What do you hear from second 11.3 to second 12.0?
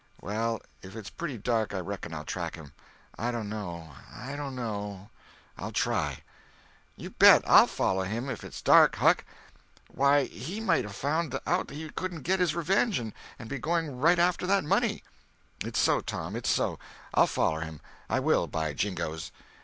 out he